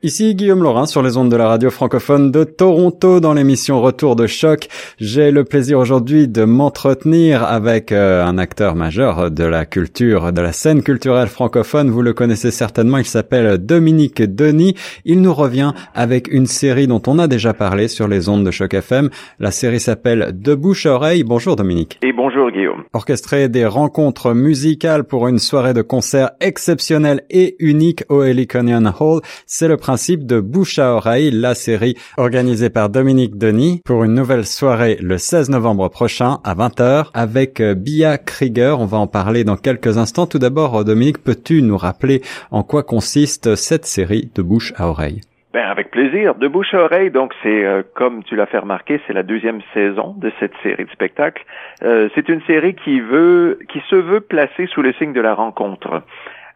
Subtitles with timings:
[0.00, 4.14] Ici Guillaume Laurin sur les ondes de la radio francophone de Toronto dans l'émission Retour
[4.14, 4.68] de choc.
[5.00, 10.40] J'ai le plaisir aujourd'hui de m'entretenir avec euh, un acteur majeur de la culture, de
[10.40, 11.90] la scène culturelle francophone.
[11.90, 14.76] Vous le connaissez certainement, il s'appelle Dominique Denis.
[15.04, 18.52] Il nous revient avec une série dont on a déjà parlé sur les ondes de
[18.52, 19.10] choc FM.
[19.40, 21.24] La série s'appelle De bouche à oreille.
[21.24, 21.98] Bonjour Dominique.
[22.04, 22.84] Et bonjour Guillaume.
[22.92, 29.22] Orchestré des rencontres musicales pour une soirée de concert exceptionnelle et unique au Heliconian Hall,
[29.44, 34.12] c'est le principe de Bouche à oreille, la série organisée par Dominique Denis pour une
[34.12, 38.78] nouvelle soirée le 16 novembre prochain à 20h avec euh, Bia Krieger.
[38.80, 40.26] On va en parler dans quelques instants.
[40.26, 42.20] Tout d'abord, Dominique, peux-tu nous rappeler
[42.50, 45.22] en quoi consiste cette série de Bouche à oreille?
[45.54, 46.34] Ben, avec plaisir.
[46.34, 49.62] De bouche à oreille, donc c'est euh, comme tu l'as fait remarquer, c'est la deuxième
[49.72, 51.42] saison de cette série de spectacles.
[51.82, 55.32] Euh, c'est une série qui veut, qui se veut placer sous le signe de la
[55.32, 56.02] rencontre.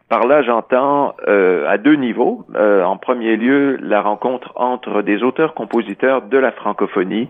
[0.09, 2.45] Par là, j'entends euh, à deux niveaux.
[2.55, 7.29] Euh, en premier lieu, la rencontre entre des auteurs-compositeurs de la francophonie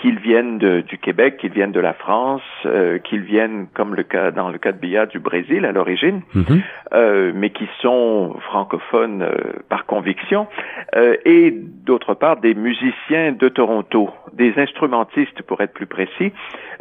[0.00, 4.02] qu'ils viennent de, du Québec, qu'ils viennent de la France, euh, qu'ils viennent, comme le
[4.02, 6.62] cas dans le cas de Bia, du Brésil à l'origine, Mhm.
[6.94, 9.34] euh, mais qui sont francophones euh,
[9.68, 10.46] par conviction,
[10.96, 16.32] euh, et d'autre part des musiciens de Toronto, des instrumentistes pour être plus précis,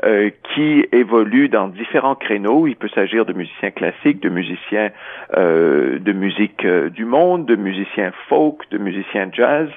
[0.05, 2.67] euh, qui évoluent dans différents créneaux.
[2.67, 4.91] Il peut s'agir de musiciens classiques, de musiciens
[5.35, 9.67] euh, de musique du monde, de musiciens folk, de musiciens jazz,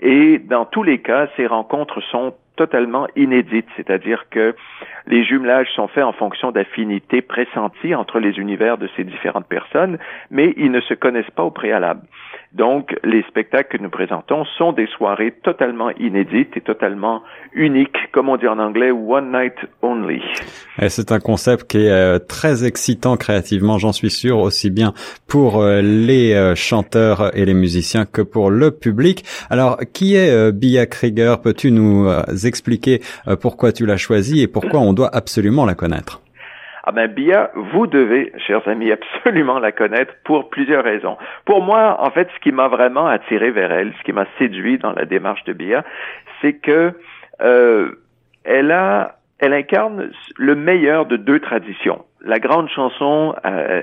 [0.00, 4.54] et dans tous les cas, ces rencontres sont totalement inédites, c'est-à-dire que
[5.06, 9.98] les jumelages sont faits en fonction d'affinités pressenties entre les univers de ces différentes personnes,
[10.30, 12.02] mais ils ne se connaissent pas au préalable.
[12.52, 18.28] Donc, les spectacles que nous présentons sont des soirées totalement inédites et totalement uniques, comme
[18.28, 20.20] on dit en anglais, one night only.
[20.80, 24.94] Et c'est un concept qui est euh, très excitant créativement, j'en suis sûr, aussi bien
[25.28, 29.24] pour euh, les euh, chanteurs et les musiciens que pour le public.
[29.48, 31.40] Alors, qui est Bia Krieger?
[31.40, 32.08] Peux-tu nous
[32.44, 33.00] expliquer
[33.40, 36.20] pourquoi tu l'as choisie et pourquoi on doit absolument la connaître?
[36.90, 38.90] Ah ben Bia, vous devez, chers amis,
[39.24, 41.16] absolument la connaître pour plusieurs raisons.
[41.44, 44.76] Pour moi, en fait, ce qui m'a vraiment attiré vers elle, ce qui m'a séduit
[44.76, 45.84] dans la démarche de Bia,
[46.42, 46.92] c'est que
[47.42, 47.92] euh,
[48.42, 52.04] elle a, elle incarne le meilleur de deux traditions.
[52.22, 53.82] La grande chanson euh,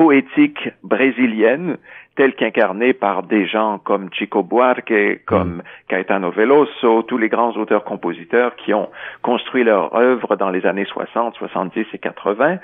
[0.00, 1.76] poétique brésilienne,
[2.16, 8.56] telle qu'incarnée par des gens comme Chico Buarque, comme Caetano Veloso, tous les grands auteurs-compositeurs
[8.56, 8.88] qui ont
[9.20, 12.56] construit leur œuvre dans les années 60, 70 et 80,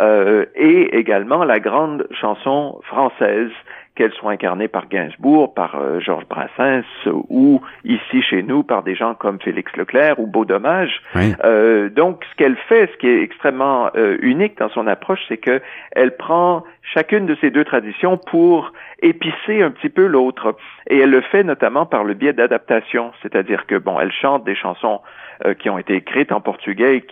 [0.00, 3.50] euh, et également la grande chanson française,
[3.98, 6.84] qu'elle soit incarnée par Gainsbourg, par euh, Georges Brassens,
[7.28, 11.02] ou ici chez nous par des gens comme Félix Leclerc ou Beau Dommage.
[11.16, 11.34] Oui.
[11.44, 15.38] Euh, donc, ce qu'elle fait, ce qui est extrêmement euh, unique dans son approche, c'est
[15.38, 15.60] que
[15.90, 16.62] elle prend
[16.94, 18.72] chacune de ces deux traditions pour
[19.02, 20.54] épicer un petit peu l'autre.
[20.88, 24.54] Et elle le fait notamment par le biais d'adaptation, c'est-à-dire que bon, elle chante des
[24.54, 25.00] chansons
[25.44, 27.04] euh, qui ont été écrites en portugais et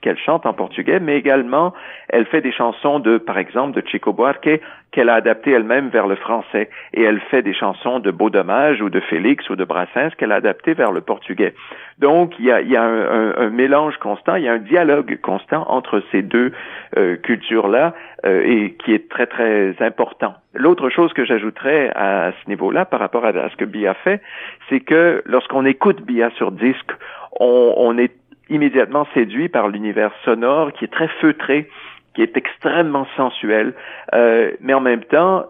[0.00, 1.72] qu'elle chante en portugais, mais également
[2.08, 4.48] elle fait des chansons de, par exemple, de Chico Buarque
[4.92, 8.80] qu'elle a adaptées elle-même vers le français, et elle fait des chansons de Beau Dommage
[8.80, 11.52] ou de Félix ou de Brassens qu'elle a adaptées vers le portugais.
[11.98, 14.58] Donc il y a, y a un, un- un mélange constant, il y a un
[14.58, 16.52] dialogue constant entre ces deux
[16.96, 17.92] euh, cultures-là
[18.24, 20.34] euh, et qui est très très important.
[20.54, 24.20] L'autre chose que j'ajouterais à ce niveau-là par rapport à ce que Bia fait,
[24.68, 26.92] c'est que lorsqu'on écoute Bia sur disque,
[27.40, 28.12] on, on est
[28.50, 31.68] immédiatement séduit par l'univers sonore qui est très feutré,
[32.14, 33.74] qui est extrêmement sensuel,
[34.14, 35.46] euh, mais en même temps,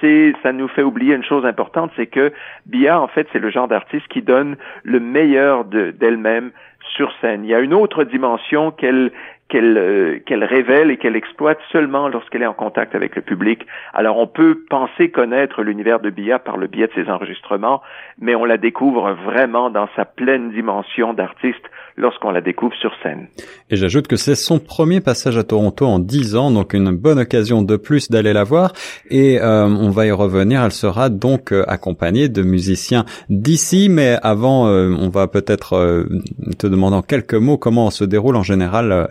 [0.00, 2.32] c'est ça nous fait oublier une chose importante, c'est que
[2.66, 6.50] Bia, en fait, c'est le genre d'artiste qui donne le meilleur de- d'elle-même
[6.96, 7.44] sur scène.
[7.44, 9.12] Il y a une autre dimension qu'elle
[9.54, 13.64] qu'elle euh, qu'elle révèle et qu'elle exploite seulement lorsqu'elle est en contact avec le public.
[13.92, 17.80] Alors on peut penser connaître l'univers de Bia par le biais de ses enregistrements,
[18.18, 21.62] mais on la découvre vraiment dans sa pleine dimension d'artiste
[21.96, 23.28] lorsqu'on la découvre sur scène.
[23.70, 27.20] Et j'ajoute que c'est son premier passage à Toronto en 10 ans, donc une bonne
[27.20, 28.72] occasion de plus d'aller la voir.
[29.10, 33.88] Et euh, on va y revenir, elle sera donc euh, accompagnée de musiciens d'ici.
[33.88, 36.04] Mais avant, euh, on va peut-être euh,
[36.58, 39.06] te demander en quelques mots comment se déroule en général euh,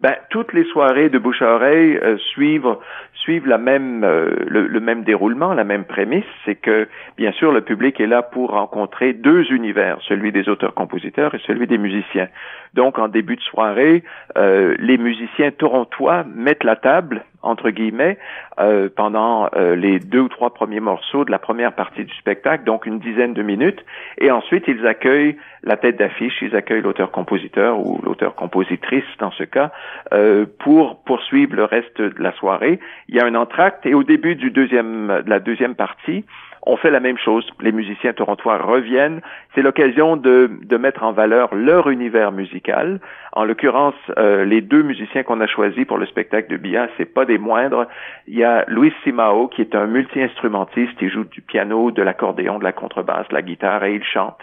[0.00, 2.76] Ben, toutes les soirées de bouche à oreille euh, suivent
[3.14, 6.88] suivent la même euh, le, le même déroulement, la même prémisse, c'est que
[7.18, 11.66] bien sûr le public est là pour rencontrer deux univers, celui des auteurs-compositeurs et celui
[11.66, 12.28] des musiciens.
[12.72, 14.02] Donc en début de soirée,
[14.38, 18.18] euh, les musiciens torontois mettent la table entre guillemets,
[18.58, 22.64] euh, pendant euh, les deux ou trois premiers morceaux de la première partie du spectacle,
[22.64, 23.84] donc une dizaine de minutes,
[24.18, 29.72] et ensuite ils accueillent la tête d'affiche, ils accueillent l'auteur-compositeur ou l'auteur-compositrice dans ce cas,
[30.12, 32.80] euh, pour poursuivre le reste de la soirée.
[33.08, 36.24] Il y a un entracte et au début du deuxième, de la deuxième partie,
[36.62, 37.46] on fait la même chose.
[37.60, 39.20] Les musiciens torontois reviennent.
[39.54, 43.00] C'est l'occasion de, de, mettre en valeur leur univers musical.
[43.32, 47.06] En l'occurrence, euh, les deux musiciens qu'on a choisis pour le spectacle de Bia, c'est
[47.06, 47.86] pas des moindres.
[48.26, 50.94] Il y a Luis Simao, qui est un multi-instrumentiste.
[51.00, 54.38] Il joue du piano, de l'accordéon, de la contrebasse, de la guitare et il chante.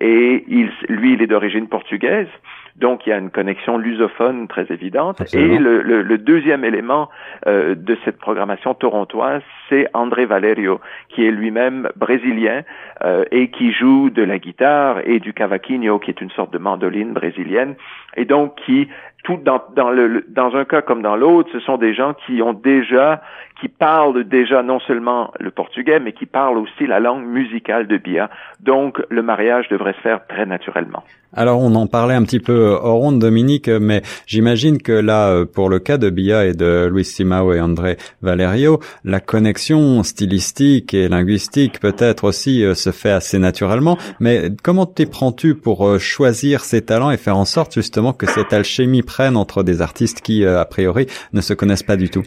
[0.00, 2.28] Et il, lui, il est d'origine portugaise.
[2.76, 5.20] Donc, il y a une connexion lusophone très évidente.
[5.34, 7.08] Et le, le, deuxième élément
[7.46, 11.57] euh, de cette programmation torontoise, c'est André Valerio, qui est lui-même
[11.96, 12.62] brésilien
[13.04, 16.58] euh, et qui joue de la guitare et du cavaquinho, qui est une sorte de
[16.58, 17.74] mandoline brésilienne,
[18.18, 18.88] et donc qui
[19.24, 22.40] tout dans, dans, le, dans un cas comme dans l'autre, ce sont des gens qui
[22.40, 23.20] ont déjà,
[23.60, 27.96] qui parlent déjà non seulement le portugais, mais qui parlent aussi la langue musicale de
[27.96, 28.30] Bia.
[28.60, 31.02] Donc, le mariage devrait se faire très naturellement.
[31.34, 35.68] Alors, on en parlait un petit peu hors ronde, Dominique, mais j'imagine que là, pour
[35.68, 41.08] le cas de Bia et de Luis Simao et André Valerio, la connexion stylistique et
[41.08, 43.98] linguistique peut-être aussi euh, se fait assez naturellement.
[44.20, 48.26] Mais comment t'y prends-tu pour euh, choisir ces talents et faire en sorte justement que
[48.26, 52.10] cette alchimie prenne entre des artistes qui, euh, a priori, ne se connaissent pas du
[52.10, 52.22] tout?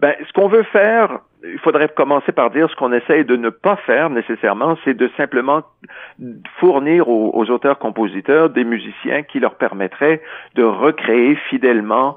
[0.00, 3.50] Ben, ce qu'on veut faire, il faudrait commencer par dire ce qu'on essaye de ne
[3.50, 5.62] pas faire nécessairement, c'est de simplement
[6.58, 10.22] fournir aux, auteurs-compositeurs des musiciens qui leur permettraient
[10.54, 12.16] de recréer fidèlement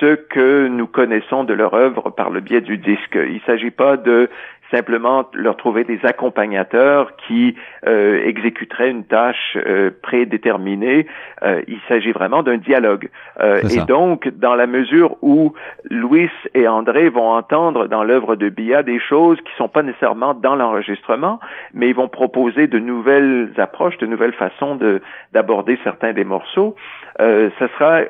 [0.00, 3.14] ce que nous connaissons de leur œuvre par le biais du disque.
[3.14, 4.28] Il ne s'agit pas de
[4.72, 7.54] simplement leur trouver des accompagnateurs qui
[7.86, 11.06] euh, exécuteraient une tâche euh, prédéterminée.
[11.42, 13.08] Euh, il s'agit vraiment d'un dialogue.
[13.40, 15.52] et donc, dans la mesure où
[15.90, 20.34] Louis et André vont entendre dans l'œuvre de Bia des choses qui sont pas nécessairement
[20.34, 21.38] dans l'enregistrement,
[21.74, 25.00] mais ils vont proposer de nouvelles approches, de nouvelles façons de
[25.32, 26.74] d'aborder certains des morceaux.
[27.18, 28.02] ce sera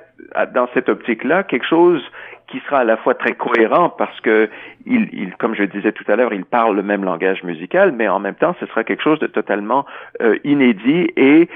[0.55, 2.03] dans cette optique-là quelque chose
[2.49, 4.49] qui sera à la fois très cohérent parce que
[4.87, 8.09] il, il, comme je disais tout à l'heure, il parle le même langage musical, mais
[8.09, 9.87] en même temps, ce sera quelque chose de totalement
[10.21, 11.49] euh, inédit et,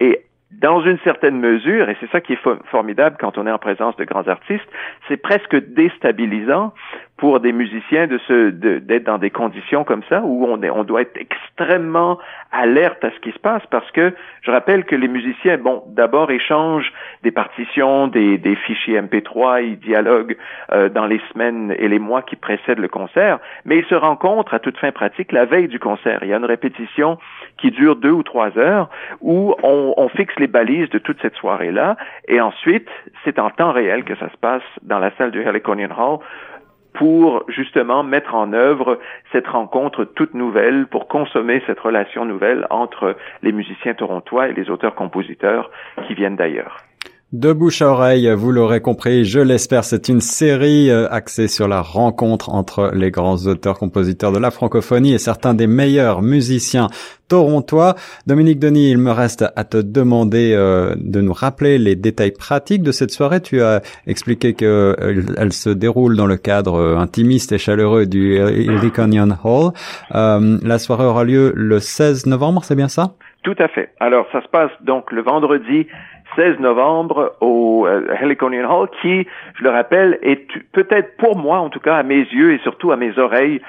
[0.00, 0.24] et
[0.60, 2.38] dans une certaine mesure, et c'est ça qui est
[2.70, 4.68] formidable quand on est en présence de grands artistes,
[5.08, 6.72] c'est presque déstabilisant
[7.16, 10.82] pour des musiciens de se d'être dans des conditions comme ça où on est, on
[10.82, 12.18] doit être extrêmement
[12.50, 14.12] alerte à ce qui se passe parce que
[14.42, 19.78] je rappelle que les musiciens bon d'abord échangent des partitions des, des fichiers MP3 ils
[19.78, 20.36] dialoguent
[20.72, 24.52] euh, dans les semaines et les mois qui précèdent le concert mais ils se rencontrent
[24.52, 26.18] à toute fin pratique la veille du concert.
[26.22, 27.18] Il y a une répétition
[27.58, 28.90] qui dure deux ou trois heures
[29.20, 31.96] où on, on fixe les balises de toute cette soirée là
[32.26, 32.88] et ensuite
[33.24, 36.18] c'est en temps réel que ça se passe dans la salle du Heliconian Hall
[36.94, 38.98] pour justement mettre en œuvre
[39.32, 44.70] cette rencontre toute nouvelle, pour consommer cette relation nouvelle entre les musiciens torontois et les
[44.70, 45.70] auteurs-compositeurs
[46.06, 46.78] qui viennent d'ailleurs.
[47.34, 51.66] De bouche à oreille, vous l'aurez compris, je l'espère, c'est une série euh, axée sur
[51.66, 56.86] la rencontre entre les grands auteurs-compositeurs de la francophonie et certains des meilleurs musiciens
[57.26, 57.96] torontois.
[58.28, 62.84] Dominique Denis, il me reste à te demander euh, de nous rappeler les détails pratiques
[62.84, 63.40] de cette soirée.
[63.40, 68.38] Tu as expliqué qu'elle euh, se déroule dans le cadre intimiste et chaleureux du
[68.96, 69.72] Onion Hall.
[70.12, 73.16] la soirée aura lieu le 16 novembre, c'est bien ça?
[73.42, 73.90] Tout à fait.
[74.00, 75.86] Alors, ça se passe donc le vendredi
[76.36, 79.26] 16 novembre au euh, Heliconian Hall, qui,
[79.58, 82.92] je le rappelle, est peut-être pour moi, en tout cas à mes yeux et surtout
[82.92, 83.60] à mes oreilles,